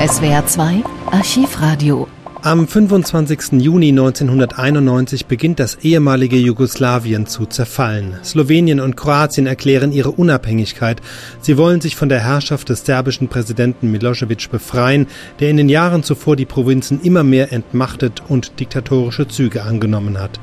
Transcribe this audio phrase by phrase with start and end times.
[0.00, 2.08] SWR 2 Archivradio
[2.42, 3.60] am 25.
[3.60, 8.14] Juni 1991 beginnt das ehemalige Jugoslawien zu zerfallen.
[8.24, 11.02] Slowenien und Kroatien erklären ihre Unabhängigkeit.
[11.40, 15.06] Sie wollen sich von der Herrschaft des serbischen Präsidenten Milosevic befreien,
[15.38, 20.40] der in den Jahren zuvor die Provinzen immer mehr entmachtet und diktatorische Züge angenommen hat.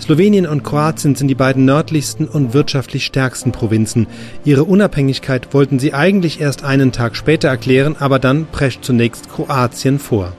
[0.00, 4.08] Slowenien und Kroatien sind die beiden nördlichsten und wirtschaftlich stärksten Provinzen.
[4.44, 9.98] Ihre Unabhängigkeit wollten sie eigentlich erst einen Tag später erklären, aber dann prescht zunächst Kroatien
[9.98, 10.32] vor.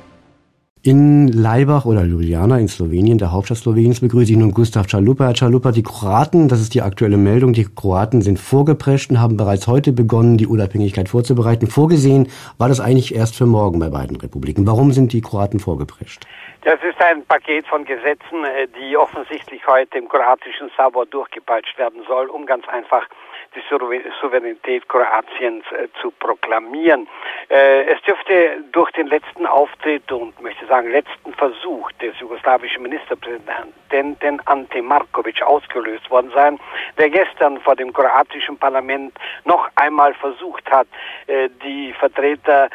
[0.83, 5.25] In Laibach oder Ljubljana in Slowenien, der Hauptstadt Sloweniens, begrüße ich nun Gustav Chalupa.
[5.25, 9.37] Herr Chalupa, die Kroaten, das ist die aktuelle Meldung, die Kroaten sind vorgeprescht und haben
[9.37, 11.67] bereits heute begonnen, die Unabhängigkeit vorzubereiten.
[11.67, 14.67] Vorgesehen war das eigentlich erst für morgen bei beiden Republiken.
[14.67, 16.25] Warum sind die Kroaten vorgeprescht?
[16.63, 22.01] Das ist ein Paket von Gesetzen, äh, die offensichtlich heute im kroatischen Sabor durchgepeitscht werden
[22.07, 23.03] soll, um ganz einfach
[23.57, 27.07] die Souveränität Kroatiens äh, zu proklamieren.
[27.49, 34.41] Äh, es dürfte durch den letzten Auftritt und möchte sagen letzten Versuch des jugoslawischen Ministerpräsidenten
[34.45, 36.59] Ante Markovic ausgelöst worden sein,
[36.97, 40.87] der gestern vor dem kroatischen Parlament noch einmal versucht hat,
[41.27, 42.69] äh, die Vertreter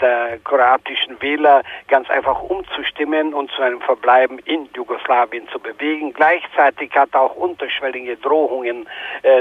[0.00, 6.12] der kroatischen Wähler ganz einfach umzustimmen und zu einem Verbleiben in Jugoslawien zu bewegen.
[6.12, 8.88] Gleichzeitig hat er auch unterschwellige Drohungen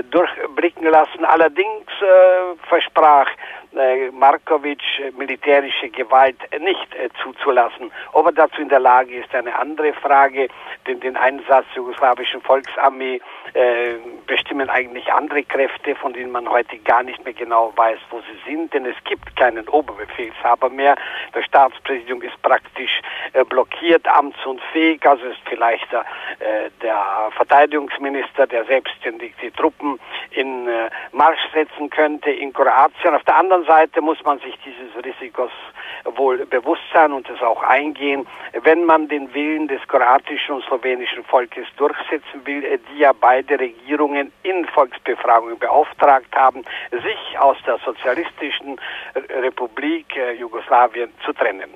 [0.09, 1.25] durchblicken lassen.
[1.25, 3.27] Allerdings äh, versprach
[3.75, 7.91] äh, Markovic äh, militärische Gewalt nicht äh, zuzulassen.
[8.13, 10.47] Ob er dazu in der Lage ist, eine andere Frage.
[10.87, 13.19] Denn den Einsatz der jugoslawischen Volksarmee
[13.53, 13.95] äh,
[14.27, 18.51] bestimmen eigentlich andere Kräfte, von denen man heute gar nicht mehr genau weiß, wo sie
[18.51, 18.73] sind.
[18.73, 20.95] Denn es gibt keinen Oberbefehlshaber mehr.
[21.33, 23.01] Das Staatspräsidium ist praktisch
[23.33, 25.05] äh, blockiert, amtsunfähig.
[25.07, 29.99] Also ist vielleicht äh, der Verteidigungsminister, der selbstständig die Truppen
[30.31, 30.67] in
[31.11, 33.15] Marsch setzen könnte in Kroatien.
[33.15, 35.51] Auf der anderen Seite muss man sich dieses Risikos
[36.15, 38.27] wohl bewusst sein und es auch eingehen,
[38.63, 44.31] wenn man den Willen des kroatischen und slowenischen Volkes durchsetzen will, die ja beide Regierungen
[44.43, 48.77] in Volksbefragungen beauftragt haben, sich aus der sozialistischen
[49.41, 51.69] Republik äh, Jugoslawien zu trennen.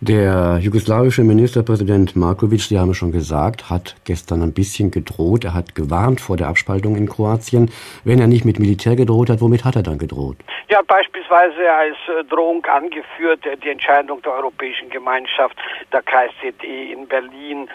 [0.00, 5.44] Der jugoslawische Ministerpräsident Markovic, Sie haben es schon gesagt, hat gestern ein bisschen gedroht.
[5.44, 7.70] Er hat gewarnt vor der Abspaltung in Kroatien.
[8.02, 10.38] Wenn er nicht mit Militär gedroht hat, womit hat er dann gedroht?
[10.68, 15.56] Ja, beispielsweise als äh, Drohung angeführt äh, die Entscheidung der Europäischen Gemeinschaft,
[15.92, 17.68] der KSZE in Berlin,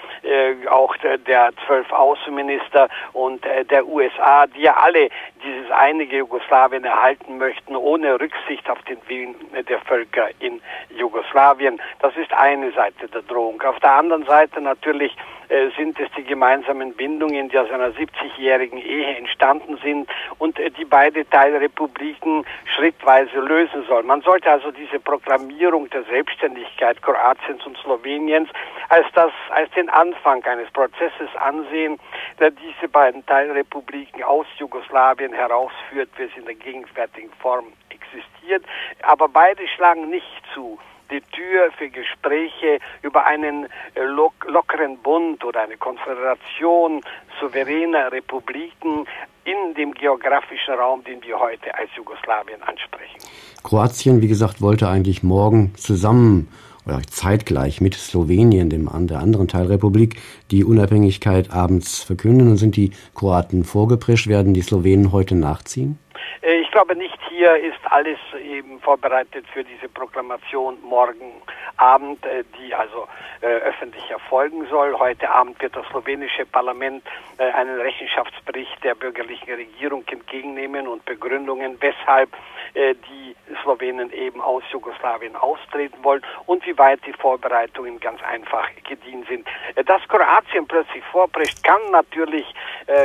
[0.70, 5.10] auch der zwölf Außenminister und äh, der USA, die ja alle
[5.44, 9.36] dieses einige Jugoslawien erhalten möchten, ohne Rücksicht auf den Willen
[9.68, 10.62] der Völker in
[10.96, 11.82] Jugoslawien.
[12.00, 13.62] Das ist eine Seite der Drohung.
[13.64, 15.16] Auf der anderen Seite natürlich
[15.50, 20.70] äh, sind es die gemeinsamen Bindungen, die aus einer 70-jährigen Ehe entstanden sind und äh,
[20.70, 22.46] die beide Teilrepubliken
[22.76, 24.06] schrittweise lösen sollen.
[24.06, 28.50] Man sollte also diese Proklamierung der Selbstständigkeit Kroatiens und Sloweniens
[28.90, 32.00] als das, als den Anfang eines Prozesses ansehen,
[32.40, 38.64] der diese beiden Teilrepubliken aus Jugoslawien herausführt, wie es in der gegenwärtigen Form existiert.
[39.04, 40.80] Aber beide schlagen nicht zu
[41.12, 43.66] die Tür für Gespräche über einen
[43.96, 47.02] äh, lock lockeren Bund oder eine Konföderation
[47.40, 49.06] souveräner Republiken
[49.46, 53.20] in dem geografischen Raum, den wir heute als Jugoslawien ansprechen.
[53.64, 56.52] Kroatien, wie gesagt, wollte eigentlich morgen zusammen
[56.88, 60.16] oder zeitgleich mit Slowenien, dem der anderen Teilrepublik,
[60.52, 65.98] die Unabhängigkeit abends verkünden und sind die Kroaten vorgeprescht, werden die Slowenen heute nachziehen?
[66.42, 71.42] Äh, ich glaube nicht, hier ist alles eben vorbereitet für diese Proklamation morgen
[71.78, 73.08] Abend, äh, die also
[73.42, 74.94] äh, öffentlich erfolgen soll.
[75.00, 77.04] Heute Abend wird das slowenische Parlament
[77.40, 82.30] einen Rechenschaftsbericht der bürgerlichen Regierung entgegennehmen und Begründungen, weshalb
[82.76, 89.28] die Slowenen eben aus Jugoslawien austreten wollen und wie weit die Vorbereitungen ganz einfach gedient
[89.28, 89.48] sind.
[89.86, 92.46] Dass Kroatien plötzlich vorprescht, kann natürlich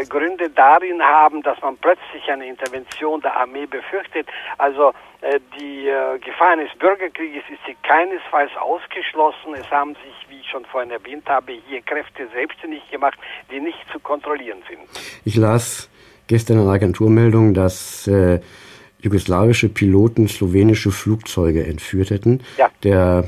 [0.08, 4.26] Gründe darin haben, dass man plötzlich eine Intervention der Armee befürchtet.
[4.58, 9.54] Also äh, die äh, Gefahr eines Bürgerkrieges ist hier keinesfalls ausgeschlossen.
[9.54, 13.18] Es haben sich, wie ich schon vorhin erwähnt habe, hier Kräfte selbstständig gemacht,
[13.50, 14.80] die nicht zu kontrollieren sind.
[15.24, 15.88] Ich las
[16.26, 18.40] gestern eine Agenturmeldung, dass äh,
[19.02, 22.70] jugoslawische Piloten slowenische Flugzeuge entführt hätten, ja.
[22.84, 23.24] der,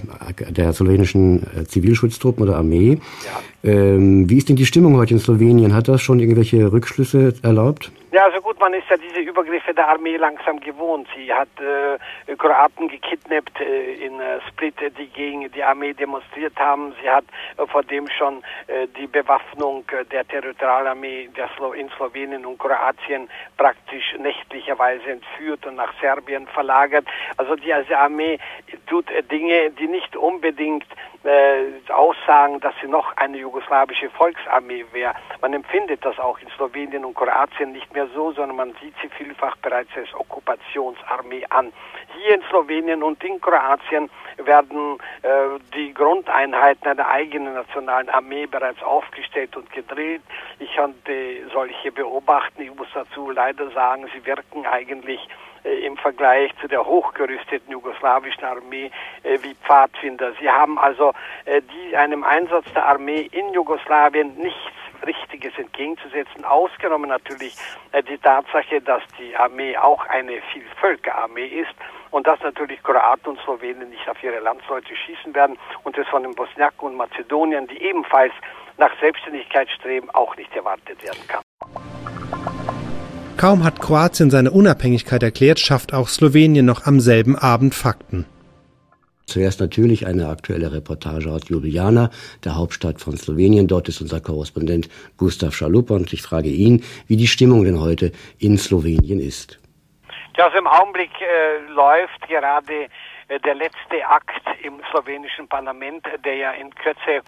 [0.51, 2.99] der slowenischen äh, Zivilschutztruppen oder Armee.
[3.25, 3.71] Ja.
[3.71, 5.75] Ähm, wie ist denn die Stimmung heute in Slowenien?
[5.75, 7.91] Hat das schon irgendwelche Rückschlüsse erlaubt?
[8.15, 11.09] Ja, also gut, man ist ja diese Übergriffe der Armee langsam gewohnt.
[11.17, 16.95] Sie hat äh, Kroaten gekidnappt äh, in äh, Split, die gegen die Armee demonstriert haben.
[17.03, 17.25] Sie hat
[17.57, 22.57] äh, vor dem schon äh, die Bewaffnung äh, der Territorialarmee der Slo in Slowenien und
[22.61, 27.07] Kroatien praktisch nächtlicherweise entführt und nach Serbien verlagert.
[27.37, 28.39] Also die also Armee
[28.87, 30.87] tut Dinge, die nicht unbedingt
[31.25, 35.15] äh, aussagen, dass sie noch eine jugoslawische Volksarmee wäre.
[35.41, 39.09] Man empfindet das auch in Slowenien und Kroatien nicht mehr so, sondern man sieht sie
[39.09, 41.73] vielfach bereits als Okkupationsarmee an.
[42.17, 45.29] Hier in Slowenien und in Kroatien werden äh,
[45.75, 50.23] die Grundeinheiten einer eigenen nationalen Armee bereits aufgestellt und gedreht.
[50.59, 52.63] Ich konnte solche beobachten.
[52.63, 55.21] Ich muss dazu leider sagen, sie wirken eigentlich
[55.65, 58.91] äh, im Vergleich zu der hochgerüsteten jugoslawischen Armee
[59.23, 60.33] äh, wie Pfadfinder.
[60.41, 61.13] Sie haben also
[61.47, 67.55] äh, die einem Einsatz der Armee in Jugoslawien nichts Richtiges entgegenzusetzen, ausgenommen natürlich
[67.93, 71.75] äh, die Tatsache, dass die Armee auch eine Vielvölkerarmee ist
[72.11, 76.23] und dass natürlich Kroaten und Slowenen nicht auf ihre Landsleute schießen werden und es von
[76.23, 78.33] den Bosniaken und Mazedonien, die ebenfalls
[78.79, 81.43] nach Selbstständigkeit streben, auch nicht erwartet werden kann.
[83.37, 88.27] Kaum hat Kroatien seine Unabhängigkeit erklärt, schafft auch Slowenien noch am selben Abend Fakten.
[89.27, 92.11] Zuerst natürlich eine aktuelle Reportage aus Ljubljana,
[92.45, 93.67] der Hauptstadt von Slowenien.
[93.67, 98.13] Dort ist unser Korrespondent Gustav Schalupa und ich frage ihn, wie die Stimmung denn heute
[98.39, 99.59] in Slowenien ist.
[100.37, 102.89] Ja, also im Augenblick äh, läuft gerade
[103.29, 107.23] äh, der letzte Akt im slowenischen Parlament, der ja in Kürze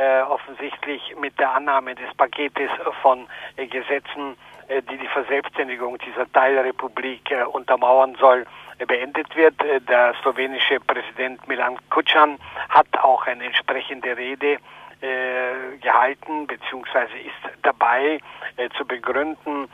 [0.00, 2.70] äh, offensichtlich mit der Annahme des Paketes
[3.02, 3.26] von
[3.56, 4.36] äh, Gesetzen
[4.70, 8.46] äh, die die Verselbstständigung dieser Teilrepublik äh, untermauern soll,
[8.78, 9.54] äh, beendet wird.
[9.88, 12.38] Der slowenische Präsident Milan Kucan
[12.68, 14.58] hat auch eine entsprechende Rede
[15.80, 18.20] gehalten, beziehungsweise ist dabei
[18.76, 19.66] zu begründen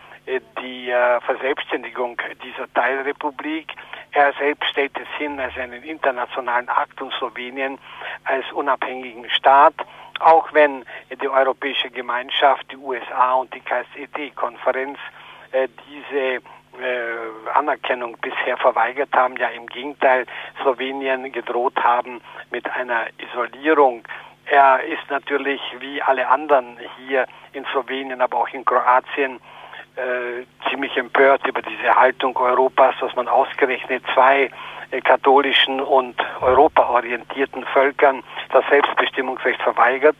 [0.62, 3.72] die Verselbstständigung dieser Teilrepublik.
[4.12, 7.76] Er selbst stellt es hin als einen internationalen Akt und Slowenien
[8.22, 9.74] als unabhängigen Staat
[10.20, 10.84] auch wenn
[11.20, 14.98] die Europäische Gemeinschaft, die USA und die KSED-Konferenz
[15.52, 16.40] äh, diese äh,
[17.54, 20.26] Anerkennung bisher verweigert haben, ja im Gegenteil
[20.60, 22.20] Slowenien gedroht haben
[22.50, 24.02] mit einer Isolierung.
[24.46, 29.40] Er ist natürlich wie alle anderen hier in Slowenien, aber auch in Kroatien
[29.96, 34.50] äh, ziemlich empört über diese Haltung Europas, dass man ausgerechnet zwei
[34.90, 38.22] äh, katholischen und europaorientierten Völkern
[38.52, 40.16] das Selbstbestimmungsrecht verweigert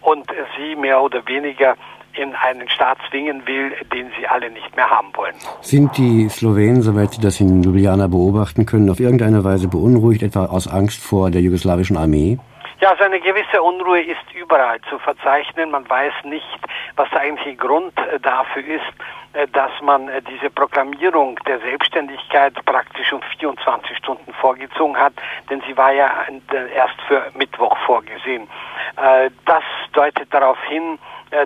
[0.00, 1.76] und sie mehr oder weniger
[2.16, 5.34] in einen Staat zwingen will, den sie alle nicht mehr haben wollen.
[5.60, 10.46] Sind die Slowenen, soweit Sie das in Ljubljana beobachten können, auf irgendeine Weise beunruhigt, etwa
[10.46, 12.38] aus Angst vor der jugoslawischen Armee?
[12.80, 15.70] Ja, also eine gewisse Unruhe ist überall zu verzeichnen.
[15.70, 16.48] Man weiß nicht,
[16.96, 18.92] was der eigentliche Grund äh, dafür ist,
[19.34, 25.12] äh, dass man äh, diese Proklamierung der Selbstständigkeit praktisch um 24 Stunden vorgezogen hat,
[25.50, 26.24] denn sie war ja
[26.74, 28.48] erst für Mittwoch vorgesehen.
[29.44, 30.98] Das deutet darauf hin,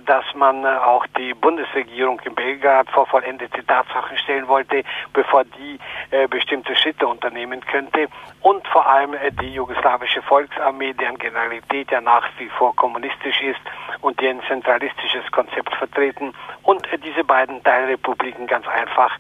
[0.07, 4.83] dass man äh, auch die Bundesregierung in Belgrad vor vollendete Tatsachen stellen wollte,
[5.13, 5.79] bevor die
[6.11, 8.09] äh, bestimmte Schritte unternehmen könnte.
[8.41, 13.61] Und vor allem die jugoslawische Volksarmee, deren Generalität ja nach wie vor kommunistisch ist
[14.01, 16.35] und die ein zentralistisches Konzept vertreten.
[16.63, 19.17] Und diese beiden Teilrepubliken ganz einfach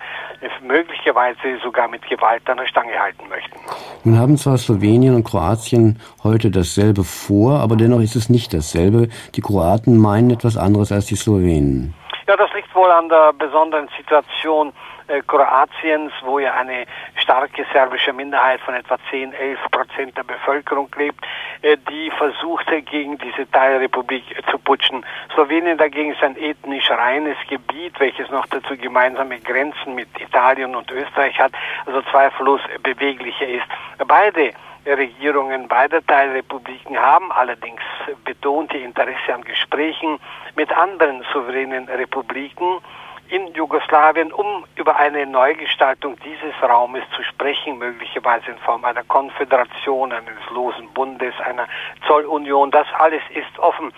[0.62, 3.56] möglicherweise sogar mit Gewalt an der Stange halten möchten.
[4.05, 9.08] Nun haben zwar Slowenien und Kroatien heute dasselbe vor, aber dennoch ist es nicht dasselbe.
[9.35, 11.94] Die Kroaten meinen etwas anderes als die Slowenen.
[12.26, 14.73] Ja, das liegt wohl an der besonderen Situation
[15.09, 16.87] äh, Kroatiens, wo ja eine
[17.17, 21.25] starke serbische Minderheit von etwa 10, 11 Prozent der Bevölkerung lebt,
[21.62, 25.05] äh, die versuchte gegen diese Teilrepublik zu putschen.
[25.35, 30.90] Slowenien dagegen ist ein ethnisch reines Gebiet, welches noch dazu gemeinsame Grenzen mit Italien und
[30.90, 31.52] Österreich hat,
[31.87, 33.67] also zweifellos beweglicher ist.
[34.07, 34.52] Beide
[34.87, 37.81] Regierungen beider Teilrepubliken haben allerdings
[38.25, 40.19] betont ihr Interesse an Gesprächen
[40.57, 42.81] mit anderen souveränen Republiken
[43.28, 50.12] in Jugoslawien, um über eine Neugestaltung dieses Raumes zu sprechen, möglicherweise in Form einer Konföderation,
[50.12, 51.66] eines losen Bundes, einer
[52.07, 52.71] Zollunion.
[52.71, 53.93] Das alles ist offen.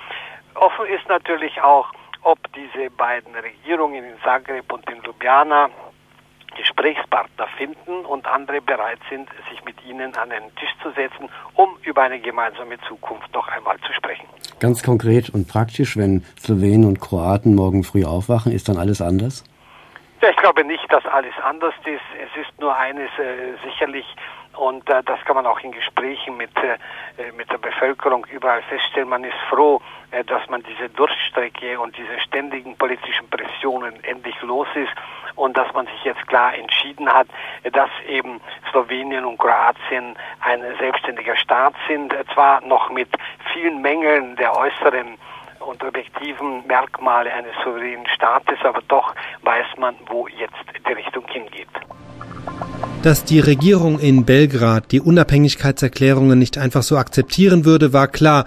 [0.55, 1.93] Offen ist natürlich auch,
[2.23, 5.71] ob diese beiden Regierungen in Zagreb und in Ljubljana
[6.57, 11.77] Gesprächspartner finden und andere bereit sind, sich mit ihnen an einen Tisch zu setzen, um
[11.83, 14.27] über eine gemeinsame Zukunft noch einmal zu sprechen.
[14.59, 19.45] Ganz konkret und praktisch, wenn Slowenen und Kroaten morgen früh aufwachen, ist dann alles anders?
[20.23, 22.01] Ja, ich glaube nicht, dass alles anders ist.
[22.19, 24.07] Es ist nur eines äh, sicherlich
[24.57, 29.09] und äh, das kann man auch in Gesprächen mit, äh, mit der Bevölkerung überall feststellen.
[29.09, 34.69] Man ist froh, äh, dass man diese Durchstrecke und diese ständigen politischen Pressionen endlich los
[34.75, 34.93] ist
[35.35, 37.29] und dass man sich jetzt klar entschieden hat,
[37.73, 43.09] dass eben Slowenien und Kroatien ein selbstständiger Staat sind, zwar noch mit
[43.57, 45.17] vielen Mängeln der äußeren
[45.61, 50.55] und objektiven Merkmale eines souveränen Staates, aber doch weiß man, wo jetzt
[50.87, 51.69] die Richtung hingeht.
[53.03, 58.45] Dass die Regierung in Belgrad die Unabhängigkeitserklärungen nicht einfach so akzeptieren würde, war klar,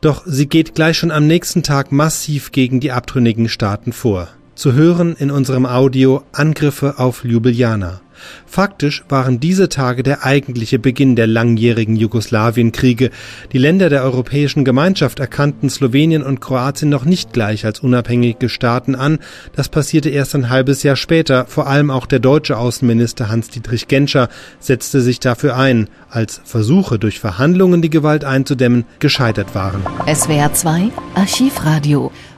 [0.00, 4.28] doch sie geht gleich schon am nächsten Tag massiv gegen die abtrünnigen Staaten vor.
[4.54, 8.00] Zu hören in unserem Audio Angriffe auf Ljubljana.
[8.46, 13.10] Faktisch waren diese Tage der eigentliche Beginn der langjährigen Jugoslawienkriege.
[13.52, 18.94] Die Länder der Europäischen Gemeinschaft erkannten Slowenien und Kroatien noch nicht gleich als unabhängige Staaten
[18.94, 19.18] an.
[19.54, 21.46] Das passierte erst ein halbes Jahr später.
[21.46, 24.28] Vor allem auch der deutsche Außenminister Hans-Dietrich Genscher
[24.60, 29.82] setzte sich dafür ein, als Versuche durch Verhandlungen die Gewalt einzudämmen gescheitert waren.
[30.12, 32.12] SWR 2 Archivradio